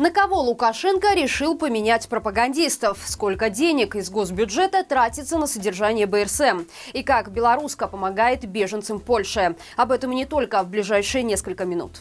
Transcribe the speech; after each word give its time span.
На 0.00 0.10
кого 0.10 0.40
Лукашенко 0.40 1.12
решил 1.12 1.58
поменять 1.58 2.08
пропагандистов? 2.08 3.00
Сколько 3.04 3.50
денег 3.50 3.96
из 3.96 4.08
госбюджета 4.08 4.82
тратится 4.82 5.36
на 5.36 5.46
содержание 5.46 6.06
БРСМ? 6.06 6.62
И 6.94 7.02
как 7.02 7.30
белоруска 7.30 7.86
помогает 7.86 8.46
беженцам 8.46 8.98
Польши? 8.98 9.56
Об 9.76 9.92
этом 9.92 10.12
не 10.12 10.24
только 10.24 10.62
в 10.62 10.70
ближайшие 10.70 11.22
несколько 11.22 11.66
минут. 11.66 12.00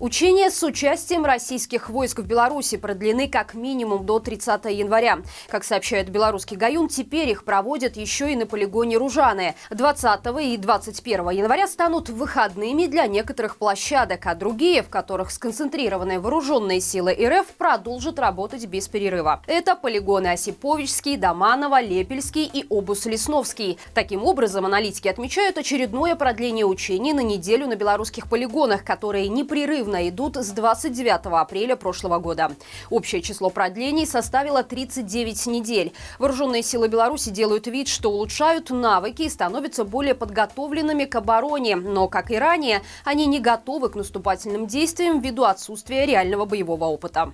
Учения 0.00 0.50
с 0.50 0.62
участием 0.62 1.26
российских 1.26 1.90
войск 1.90 2.20
в 2.20 2.26
Беларуси 2.26 2.78
продлены 2.78 3.28
как 3.28 3.52
минимум 3.52 4.06
до 4.06 4.18
30 4.18 4.64
января. 4.70 5.18
Как 5.46 5.62
сообщает 5.62 6.08
белорусский 6.08 6.56
Гаюн, 6.56 6.88
теперь 6.88 7.28
их 7.28 7.44
проводят 7.44 7.98
еще 7.98 8.32
и 8.32 8.34
на 8.34 8.46
полигоне 8.46 8.96
Ружаны. 8.96 9.56
20 9.68 10.20
и 10.40 10.56
21 10.56 11.28
января 11.28 11.68
станут 11.68 12.08
выходными 12.08 12.86
для 12.86 13.06
некоторых 13.08 13.58
площадок, 13.58 14.26
а 14.26 14.34
другие, 14.34 14.82
в 14.82 14.88
которых 14.88 15.30
сконцентрированы 15.30 16.18
вооруженные 16.18 16.80
силы 16.80 17.12
РФ, 17.12 17.48
продолжат 17.58 18.18
работать 18.18 18.64
без 18.64 18.88
перерыва. 18.88 19.42
Это 19.46 19.76
полигоны 19.76 20.28
Осиповичский, 20.28 21.18
Доманово, 21.18 21.82
Лепельский 21.82 22.50
и 22.50 22.64
Обус-Лесновский. 22.70 23.76
Таким 23.92 24.24
образом, 24.24 24.64
аналитики 24.64 25.08
отмечают 25.08 25.58
очередное 25.58 26.16
продление 26.16 26.64
учений 26.64 27.12
на 27.12 27.20
неделю 27.20 27.66
на 27.66 27.76
белорусских 27.76 28.30
полигонах, 28.30 28.82
которые 28.82 29.28
непрерывно 29.28 29.89
активно 29.90 30.08
идут 30.08 30.36
с 30.36 30.50
29 30.50 31.26
апреля 31.26 31.76
прошлого 31.76 32.18
года. 32.18 32.52
Общее 32.90 33.22
число 33.22 33.50
продлений 33.50 34.06
составило 34.06 34.62
39 34.62 35.46
недель. 35.46 35.92
Вооруженные 36.18 36.62
силы 36.62 36.88
Беларуси 36.88 37.30
делают 37.30 37.66
вид, 37.66 37.88
что 37.88 38.10
улучшают 38.10 38.70
навыки 38.70 39.22
и 39.22 39.28
становятся 39.28 39.84
более 39.84 40.14
подготовленными 40.14 41.04
к 41.04 41.16
обороне. 41.16 41.76
Но, 41.76 42.08
как 42.08 42.30
и 42.30 42.38
ранее, 42.38 42.82
они 43.04 43.26
не 43.26 43.40
готовы 43.40 43.88
к 43.88 43.96
наступательным 43.96 44.66
действиям 44.66 45.20
ввиду 45.20 45.44
отсутствия 45.44 46.06
реального 46.06 46.44
боевого 46.44 46.84
опыта. 46.84 47.32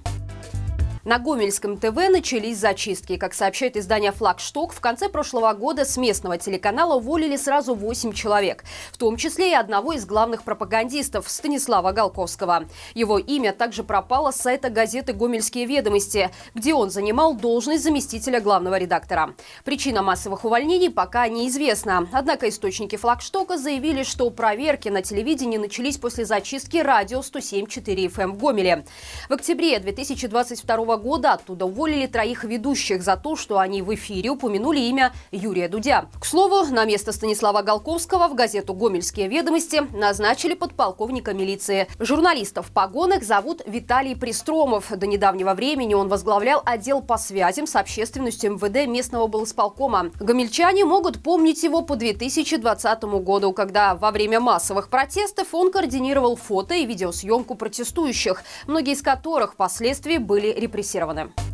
На 1.06 1.20
Гомельском 1.20 1.76
ТВ 1.76 1.94
начались 2.10 2.58
зачистки. 2.58 3.16
Как 3.16 3.32
сообщает 3.32 3.76
издание 3.76 4.10
«Флагшток», 4.10 4.72
в 4.72 4.80
конце 4.80 5.08
прошлого 5.08 5.52
года 5.52 5.84
с 5.84 5.96
местного 5.96 6.36
телеканала 6.36 6.96
уволили 6.96 7.36
сразу 7.36 7.76
8 7.76 8.12
человек, 8.12 8.64
в 8.90 8.98
том 8.98 9.16
числе 9.16 9.52
и 9.52 9.54
одного 9.54 9.92
из 9.92 10.04
главных 10.04 10.42
пропагандистов 10.42 11.30
Станислава 11.30 11.92
Галковского. 11.92 12.64
Его 12.94 13.20
имя 13.20 13.52
также 13.52 13.84
пропало 13.84 14.32
с 14.32 14.38
сайта 14.38 14.68
газеты 14.68 15.12
«Гомельские 15.12 15.66
ведомости», 15.66 16.32
где 16.56 16.74
он 16.74 16.90
занимал 16.90 17.34
должность 17.36 17.84
заместителя 17.84 18.40
главного 18.40 18.77
редактора. 18.77 19.36
Причина 19.64 20.02
массовых 20.02 20.44
увольнений 20.44 20.90
пока 20.90 21.28
неизвестна. 21.28 22.08
Однако 22.12 22.48
источники 22.48 22.96
«Флагштока» 22.96 23.58
заявили, 23.58 24.02
что 24.02 24.28
проверки 24.30 24.88
на 24.88 25.02
телевидении 25.02 25.58
начались 25.58 25.98
после 25.98 26.24
зачистки 26.24 26.78
радио 26.78 27.20
107.4 27.20 27.94
FM 28.10 28.32
в 28.32 28.38
Гомеле. 28.38 28.84
В 29.28 29.34
октябре 29.34 29.78
2022 29.78 30.77
года 30.77 30.95
оттуда 31.33 31.66
уволили 31.66 32.06
троих 32.06 32.44
ведущих 32.44 33.02
за 33.02 33.16
то, 33.16 33.36
что 33.36 33.58
они 33.58 33.83
в 33.83 33.94
эфире 33.94 34.30
упомянули 34.30 34.80
имя 34.80 35.12
Юрия 35.30 35.69
Дудя. 35.69 36.06
К 36.20 36.25
слову, 36.25 36.66
на 36.72 36.84
место 36.84 37.12
Станислава 37.12 37.62
Голковского 37.62 38.28
в 38.28 38.34
газету 38.34 38.75
«Гомельские 38.75 39.28
ведомости» 39.28 39.83
назначили 39.92 40.55
подполковника 40.55 41.34
милиции. 41.34 41.86
Журналиста 41.98 42.62
в 42.62 42.70
погонах 42.70 43.22
зовут 43.22 43.62
Виталий 43.67 44.17
Пристромов. 44.17 44.91
До 44.91 45.06
недавнего 45.06 45.55
времени 45.55 45.94
он 45.94 46.08
возглавлял 46.08 46.62
отдел 46.64 47.02
по 47.02 47.19
связям 47.19 47.67
с 47.67 47.77
общественностью 47.77 48.52
МВД 48.55 48.89
местного 48.89 49.27
болисполкома. 49.27 50.11
Гомельчане 50.19 50.84
могут 50.84 51.22
помнить 51.22 51.62
его 51.62 51.83
по 51.83 51.97
2020 51.97 53.02
году, 53.05 53.52
когда 53.52 53.94
во 53.94 54.11
время 54.11 54.41
массовых 54.41 54.89
протестов 54.89 55.48
он 55.52 55.70
координировал 55.70 56.36
фото 56.36 56.74
и 56.74 56.86
видеосъемку 56.86 57.55
протестующих, 57.55 58.42
многие 58.67 58.94
из 58.94 59.02
которых 59.02 59.55
впоследствии 59.55 60.19
были 60.19 60.48
репрессированы 60.48 60.86
репрессированы. 60.87 61.45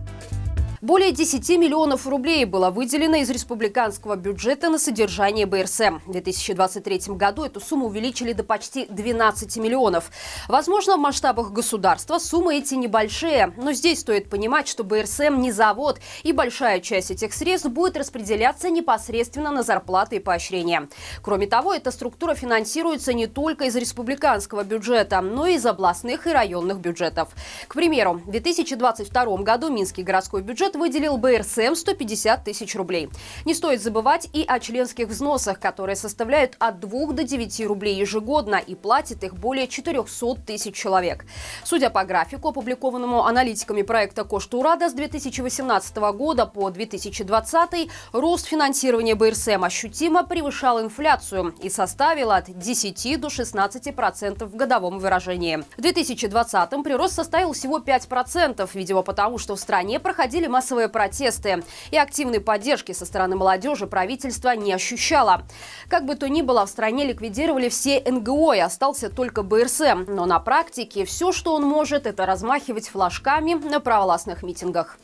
Более 0.83 1.13
10 1.13 1.49
миллионов 1.59 2.09
рублей 2.09 2.45
было 2.45 2.71
выделено 2.71 3.19
из 3.19 3.31
республиканского 3.31 4.17
бюджета 4.17 4.69
на 4.69 4.81
содержание 4.81 5.47
БРСМ. 5.47 6.01
В 6.05 6.11
2023 6.11 7.15
году 7.15 7.45
эту 7.45 7.61
сумму 7.61 7.87
увеличили 7.87 8.33
до 8.33 8.43
почти 8.43 8.87
12 8.87 9.59
миллионов. 9.59 10.11
Возможно, 10.49 10.97
в 10.97 10.99
масштабах 10.99 11.53
государства 11.53 12.19
суммы 12.19 12.57
эти 12.57 12.75
небольшие, 12.75 13.55
но 13.57 13.73
здесь 13.75 14.01
стоит 14.01 14.29
понимать, 14.29 14.67
что 14.67 14.83
БРСМ 14.83 15.39
не 15.39 15.53
завод, 15.53 16.01
и 16.25 16.33
большая 16.33 16.81
часть 16.81 17.13
этих 17.13 17.33
средств 17.33 17.69
будет 17.69 17.97
распределяться 17.97 18.69
непосредственно 18.69 19.53
на 19.53 19.63
зарплаты 19.63 20.17
и 20.17 20.19
поощрения. 20.19 20.89
Кроме 21.23 21.47
того, 21.47 21.73
эта 21.73 21.93
структура 21.93 22.35
финансируется 22.35 23.13
не 23.13 23.29
только 23.29 23.67
из 23.67 23.77
республиканского 23.77 24.65
бюджета, 24.65 25.21
но 25.21 25.47
и 25.47 25.55
из 25.55 25.65
областных 25.65 26.27
и 26.27 26.33
районных 26.33 26.81
бюджетов. 26.81 27.29
К 27.69 27.75
примеру, 27.75 28.15
в 28.15 28.29
2022 28.33 29.37
году 29.45 29.71
Минский 29.71 30.03
городской 30.03 30.43
бюджет 30.43 30.72
Бюджет 30.73 30.77
выделил 30.77 31.17
БРСМ 31.17 31.75
150 31.75 32.45
тысяч 32.45 32.75
рублей. 32.75 33.09
Не 33.45 33.55
стоит 33.55 33.83
забывать 33.83 34.29
и 34.33 34.45
о 34.47 34.59
членских 34.59 35.09
взносах, 35.09 35.61
которые 35.61 35.97
составляют 35.97 36.57
от 36.59 36.81
2 36.81 37.13
до 37.13 37.25
9 37.25 37.67
рублей 37.67 37.97
ежегодно 37.97 38.57
и 38.57 38.75
платит 38.75 39.25
их 39.25 39.35
более 39.35 39.69
400 39.69 40.37
тысяч 40.47 40.75
человек. 40.75 41.25
Судя 41.65 41.91
по 41.91 42.05
графику, 42.05 42.49
опубликованному 42.49 43.25
аналитиками 43.25 43.83
проекта 43.83 44.25
Коштурада 44.25 44.89
с 44.89 44.93
2018 44.93 45.97
года 46.15 46.47
по 46.47 46.71
2020, 46.71 47.91
рост 48.13 48.47
финансирования 48.47 49.15
БРСМ 49.15 49.65
ощутимо 49.65 50.25
превышал 50.25 50.81
инфляцию 50.81 51.55
и 51.63 51.69
составил 51.71 52.31
от 52.31 52.47
10 52.47 53.21
до 53.21 53.29
16% 53.29 53.93
процентов 53.93 54.51
в 54.51 54.57
годовом 54.57 54.99
выражении. 54.99 55.63
В 55.77 55.81
2020 55.81 56.83
прирост 56.83 57.15
составил 57.15 57.53
всего 57.53 57.79
5%, 57.79 58.69
видимо 58.75 59.03
потому, 59.03 59.39
что 59.39 59.55
в 59.57 59.61
стране 59.61 60.01
проходили 60.01 60.47
массовые 60.47 60.62
массовые 60.63 60.89
протесты. 60.89 61.65
И 61.91 61.99
активной 61.99 62.41
поддержки 62.41 62.93
со 62.93 63.05
стороны 63.05 63.35
молодежи 63.35 63.89
правительство 63.89 64.55
не 64.55 64.73
ощущало. 64.73 65.43
Как 65.89 66.07
бы 66.07 66.15
то 66.15 66.29
ни 66.29 66.41
было, 66.41 66.65
в 66.65 66.71
стране 66.71 67.05
ликвидировали 67.05 67.69
все 67.69 68.01
НГО 68.01 68.53
и 68.53 68.61
остался 68.61 69.11
только 69.11 69.43
БРСМ. 69.43 70.05
Но 70.07 70.25
на 70.25 70.39
практике 70.39 71.05
все, 71.05 71.33
что 71.33 71.55
он 71.55 71.65
может, 71.65 72.07
это 72.07 72.27
размахивать 72.27 72.89
флажками 72.89 73.55
на 73.55 73.81
провластных 73.81 74.45
митингах. 74.45 74.99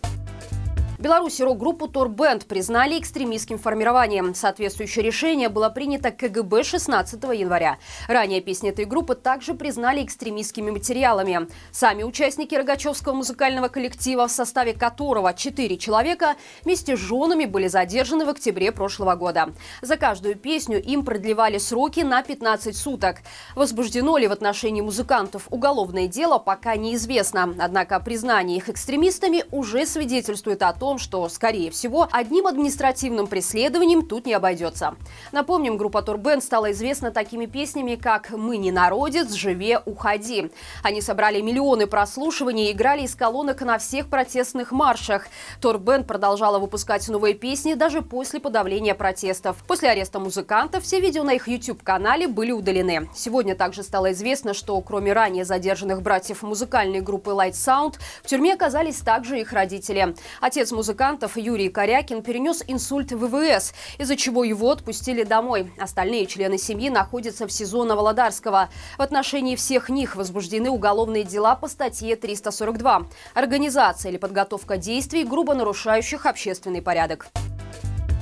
Беларуси 0.99 1.43
рок-группу 1.43 1.87
Торбенд 1.87 2.45
признали 2.47 2.99
экстремистским 2.99 3.57
формированием. 3.57 4.35
Соответствующее 4.35 5.05
решение 5.05 5.49
было 5.49 5.69
принято 5.69 6.11
КГБ 6.11 6.65
16 6.65 7.23
января. 7.35 7.79
Ранее 8.09 8.41
песни 8.41 8.71
этой 8.71 8.85
группы 8.85 9.15
также 9.15 9.55
признали 9.55 10.05
экстремистскими 10.05 10.73
материалами. 10.73 11.47
Сами 11.71 12.03
участники 12.03 12.57
Рогачевского 12.57 13.13
музыкального 13.13 13.69
коллектива, 13.69 14.27
в 14.27 14.33
составе 14.33 14.73
которого 14.75 15.33
четыре 15.35 15.77
человека, 15.77 16.35
вместе 16.65 16.97
с 16.97 16.99
женами 16.99 17.45
были 17.45 17.69
задержаны 17.69 18.27
в 18.27 18.31
октябре 18.31 18.73
прошлого 18.73 19.15
года. 19.15 19.51
За 19.83 19.97
каждую 19.97 20.35
песню 20.35 20.83
им 20.83 21.05
продлевали 21.05 21.59
сроки 21.59 22.01
на 22.01 22.25
15 22.25 22.77
суток. 22.77 23.19
Возбуждено 23.55 24.19
ли 24.19 24.27
в 24.27 24.33
отношении 24.33 24.81
музыкантов 24.81 25.47
уголовное 25.51 26.09
дело, 26.09 26.39
пока 26.39 26.75
неизвестно. 26.75 27.55
Однако 27.61 28.01
признание 28.01 28.57
их 28.57 28.69
экстремистами 28.69 29.45
уже 29.53 29.87
свидетельствует 29.87 30.61
о 30.63 30.73
том, 30.73 30.88
том, 30.89 30.99
что, 30.99 31.29
скорее 31.29 31.71
всего, 31.71 32.09
одним 32.11 32.47
административным 32.47 33.27
преследованием 33.27 34.07
тут 34.07 34.25
не 34.25 34.33
обойдется. 34.33 34.95
Напомним, 35.33 35.77
группа 35.77 36.01
Турбен 36.01 36.41
стала 36.41 36.73
известна 36.73 37.11
такими 37.11 37.45
песнями, 37.45 37.97
как 37.97 38.31
«Мы 38.31 38.57
не 38.57 38.73
народец», 38.73 39.31
«Живе, 39.35 39.83
уходи». 39.85 40.51
Они 40.83 41.03
собрали 41.03 41.43
миллионы 41.43 41.87
прослушиваний 41.87 42.71
и 42.71 42.73
играли 42.73 43.03
из 43.03 43.15
колонок 43.15 43.61
на 43.61 43.77
всех 43.77 44.09
протестных 44.09 44.73
маршах. 44.73 45.27
Турбен 45.61 46.05
продолжала 46.05 46.59
выпускать 46.59 47.07
новые 47.09 47.35
песни 47.35 47.75
даже 47.75 48.01
после 48.01 48.41
подавления 48.41 48.95
протестов. 48.95 49.59
После 49.67 49.91
ареста 49.91 50.21
музыкантов 50.21 50.85
все 50.85 51.01
видео 51.01 51.23
на 51.23 51.35
их 51.35 51.49
YouTube-канале 51.49 52.29
были 52.29 52.53
удалены. 52.53 53.11
Сегодня 53.15 53.55
также 53.55 53.83
стало 53.83 54.13
известно, 54.13 54.55
что 54.55 54.81
кроме 54.81 55.13
ранее 55.13 55.45
задержанных 55.45 56.01
братьев 56.01 56.41
музыкальной 56.41 57.01
группы 57.03 57.33
Light 57.33 57.53
Sound, 57.53 57.97
в 58.23 58.27
тюрьме 58.27 58.55
оказались 58.55 59.01
также 59.01 59.39
их 59.39 59.53
родители. 59.53 60.15
Отец 60.41 60.73
музыкантов 60.79 61.37
Юрий 61.37 61.71
Корякин 61.71 62.23
перенес 62.23 62.63
инсульт 62.69 63.11
ВВС, 63.11 63.75
из-за 63.99 64.15
чего 64.15 64.45
его 64.45 64.71
отпустили 64.71 65.25
домой. 65.25 65.73
Остальные 65.77 66.27
члены 66.27 66.57
семьи 66.57 66.89
находятся 66.89 67.49
в 67.49 67.53
СИЗО 67.53 67.83
Новолодарского. 67.83 68.69
В 68.97 69.03
отношении 69.03 69.57
всех 69.57 69.89
них 69.89 70.15
возбуждены 70.15 70.71
уголовные 70.71 71.25
дела 71.25 71.57
по 71.57 71.67
статье 71.67 72.15
342 72.15 73.09
«Организация 73.35 74.11
или 74.13 74.19
подготовка 74.19 74.77
действий, 74.77 75.25
грубо 75.25 75.55
нарушающих 75.55 76.27
общественный 76.27 76.81
порядок». 76.81 77.27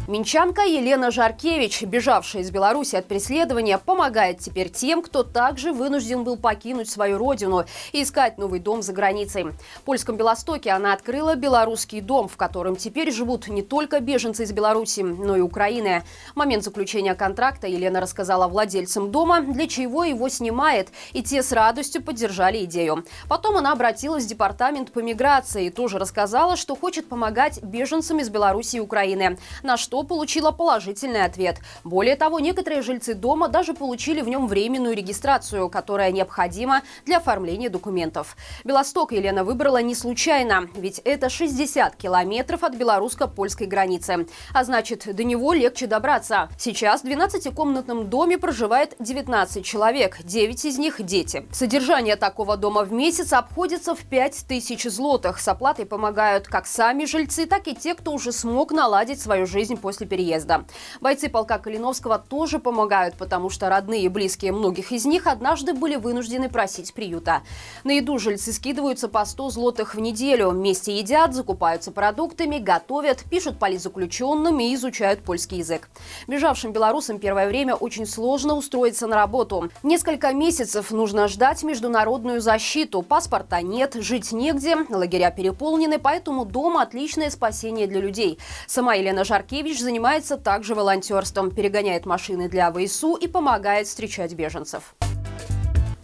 Минчанка 0.09 0.63
Елена 0.63 1.11
Жаркевич, 1.11 1.83
бежавшая 1.83 2.43
из 2.43 2.53
Беларуси 2.53 2.95
от 2.95 3.07
преследования, 3.07 3.77
помогает 3.77 4.39
теперь 4.39 4.69
тем, 4.69 5.03
кто 5.03 5.25
также 5.25 5.73
вынужден 5.73 6.23
был 6.23 6.37
покинуть 6.37 6.89
свою 6.89 7.19
родину 7.19 7.65
и 7.91 8.05
искать 8.05 8.39
новый 8.39 8.61
дом 8.61 8.83
за 8.83 8.93
границей. 8.93 9.47
В 9.75 9.81
польском 9.81 10.17
Белостоке 10.17 10.71
она 10.71 10.93
открыла 10.93 11.35
белорусский 11.35 12.01
дом, 12.01 12.29
в 12.29 12.37
котором 12.37 12.77
теперь 12.77 13.11
живут 13.11 13.49
не 13.49 13.63
только 13.63 13.99
беженцы 13.99 14.45
из 14.45 14.53
Беларуси, 14.53 15.01
но 15.01 15.37
и 15.37 15.41
Украины. 15.41 16.05
В 16.35 16.37
момент 16.37 16.63
заключения 16.63 17.17
контракта 17.17 17.67
Елена 17.67 18.01
рассказала 18.01 18.47
владельцам 18.47 19.11
дома, 19.11 19.41
для 19.41 19.67
чего 19.67 20.05
его 20.05 20.29
снимает, 20.29 20.91
и 21.15 21.23
те 21.25 21.43
с 21.43 21.51
радостью 21.51 22.01
поддержали 22.01 22.65
идею. 22.65 23.05
Потом 23.29 23.57
она 23.57 23.73
обратилась 23.73 24.25
в 24.25 24.29
департамент 24.29 24.93
по 24.93 25.01
миграции 25.01 25.67
и 25.67 25.71
тоже 25.71 25.99
рассказала, 25.99 26.55
что 26.55 26.77
хочет 26.77 27.09
помогать 27.09 27.61
беженцам 27.61 28.21
из 28.21 28.29
Беларуси 28.29 28.77
и 28.77 28.81
Украины. 28.81 29.37
На 29.65 29.77
что 29.77 29.96
что 29.97 30.03
получила 30.03 30.51
положительный 30.51 31.25
ответ. 31.25 31.57
Более 31.83 32.17
того, 32.17 32.39
некоторые 32.39 32.83
жильцы 32.83 33.15
дома 33.15 33.49
даже 33.49 33.73
получили 33.73 34.21
в 34.21 34.29
нем 34.29 34.47
временную 34.47 34.95
регистрацию, 34.95 35.71
которая 35.71 36.13
необходима 36.13 36.83
для 37.07 37.17
оформления 37.17 37.71
документов. 37.71 38.37
Белосток 38.63 39.13
Елена 39.13 39.43
выбрала 39.43 39.81
не 39.81 39.95
случайно, 39.95 40.69
ведь 40.75 40.99
это 40.99 41.31
60 41.31 41.97
километров 41.97 42.63
от 42.63 42.75
белорусско-польской 42.75 43.67
границы. 43.67 44.27
А 44.53 44.65
значит, 44.65 45.15
до 45.17 45.25
него 45.25 45.55
легче 45.55 45.87
добраться. 45.87 46.51
Сейчас 46.59 47.01
в 47.01 47.07
12-комнатном 47.07 48.11
доме 48.11 48.37
проживает 48.37 48.97
19 48.99 49.65
человек, 49.65 50.19
9 50.23 50.65
из 50.67 50.77
них– 50.77 50.97
дети. 51.03 51.47
Содержание 51.53 52.17
такого 52.17 52.59
дома 52.59 52.83
в 52.83 52.93
месяц 52.93 53.33
обходится 53.33 53.95
в 53.95 54.01
5 54.01 54.45
тысяч 54.47 54.83
злотых. 54.83 55.41
С 55.41 55.49
оплатой 55.49 55.87
помогают 55.87 56.49
как 56.49 56.67
сами 56.67 57.07
жильцы, 57.07 57.47
так 57.47 57.67
и 57.67 57.75
те, 57.75 57.95
кто 57.95 58.13
уже 58.13 58.31
смог 58.31 58.73
наладить 58.73 59.23
свою 59.23 59.47
жизнь 59.47 59.79
после 59.87 60.05
переезда. 60.05 60.65
Бойцы 61.01 61.29
полка 61.29 61.59
Калиновского 61.59 62.19
тоже 62.19 62.59
помогают, 62.59 63.15
потому 63.15 63.51
что 63.51 63.69
родные 63.69 64.03
и 64.03 64.09
близкие 64.09 64.51
многих 64.51 64.91
из 64.91 65.05
них 65.05 65.29
однажды 65.29 65.75
были 65.75 65.95
вынуждены 65.95 66.49
просить 66.49 66.93
приюта. 66.93 67.43
На 67.85 67.93
еду 67.93 68.19
жильцы 68.19 68.53
скидываются 68.53 69.07
по 69.07 69.25
100 69.25 69.51
злотых 69.51 69.95
в 69.95 70.01
неделю. 70.01 70.49
Вместе 70.51 70.99
едят, 70.99 71.35
закупаются 71.35 71.93
продуктами, 71.93 72.59
готовят, 72.59 73.23
пишут 73.31 73.61
политзаключенным 73.61 74.59
и 74.59 74.75
изучают 74.75 75.23
польский 75.23 75.59
язык. 75.59 75.89
Бежавшим 76.27 76.73
белорусам 76.73 77.21
первое 77.21 77.47
время 77.47 77.77
очень 77.77 78.07
сложно 78.07 78.57
устроиться 78.57 79.07
на 79.07 79.15
работу. 79.15 79.71
Несколько 79.85 80.33
месяцев 80.33 80.91
нужно 80.91 81.29
ждать 81.29 81.63
международную 81.63 82.41
защиту. 82.41 83.03
Паспорта 83.03 83.63
нет, 83.63 83.95
жить 83.95 84.33
негде, 84.33 84.79
лагеря 84.89 85.31
переполнены, 85.31 86.01
поэтому 86.01 86.45
дом– 86.45 86.77
отличное 86.79 87.31
спасение 87.31 87.87
для 87.87 88.01
людей. 88.01 88.41
Сама 88.67 88.97
Елена 88.97 89.23
Жаркевич 89.25 89.76
Ильич 89.77 89.85
занимается 89.85 90.39
также 90.39 90.75
волонтерством, 90.75 91.51
перегоняет 91.51 92.07
машины 92.07 92.49
для 92.49 92.73
ВСУ 92.73 93.15
и 93.15 93.27
помогает 93.27 93.87
встречать 93.87 94.33
беженцев. 94.33 94.95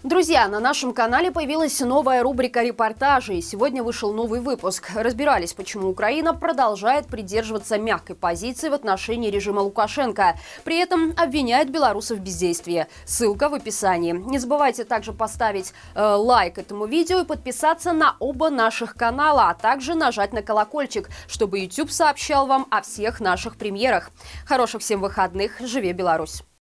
Друзья, 0.02 0.48
на 0.48 0.58
нашем 0.58 0.92
канале 0.92 1.30
появилась 1.30 1.78
новая 1.78 2.24
рубрика 2.24 2.60
репортажей. 2.64 3.40
Сегодня 3.40 3.84
вышел 3.84 4.12
новый 4.12 4.40
выпуск. 4.40 4.90
Разбирались, 4.96 5.52
почему 5.52 5.88
Украина 5.88 6.34
продолжает 6.34 7.06
придерживаться 7.06 7.78
мягкой 7.78 8.16
позиции 8.16 8.68
в 8.68 8.74
отношении 8.74 9.30
режима 9.30 9.60
Лукашенко. 9.60 10.36
При 10.64 10.80
этом 10.80 11.14
обвиняет 11.16 11.70
белорусов 11.70 12.18
в 12.18 12.20
бездействии. 12.20 12.88
Ссылка 13.04 13.48
в 13.48 13.54
описании. 13.54 14.10
Не 14.10 14.40
забывайте 14.40 14.82
также 14.82 15.12
поставить 15.12 15.72
э, 15.94 16.02
лайк 16.02 16.58
этому 16.58 16.86
видео 16.86 17.20
и 17.20 17.24
подписаться 17.24 17.92
на 17.92 18.16
оба 18.18 18.50
наших 18.50 18.96
канала, 18.96 19.50
а 19.50 19.54
также 19.54 19.94
нажать 19.94 20.32
на 20.32 20.42
колокольчик, 20.42 21.10
чтобы 21.28 21.60
YouTube 21.60 21.92
сообщал 21.92 22.48
вам 22.48 22.66
о 22.72 22.82
всех 22.82 23.20
наших 23.20 23.54
премьерах. 23.54 24.10
Хороших 24.46 24.82
всем 24.82 25.00
выходных. 25.00 25.60
Живе 25.60 25.92
Беларусь! 25.92 26.42